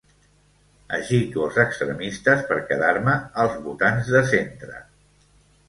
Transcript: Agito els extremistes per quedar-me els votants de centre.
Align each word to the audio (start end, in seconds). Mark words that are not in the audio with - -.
Agito 0.97 1.43
els 1.47 1.59
extremistes 1.65 2.43
per 2.53 2.59
quedar-me 2.71 3.15
els 3.47 3.61
votants 3.69 4.13
de 4.17 4.25
centre. 4.35 4.85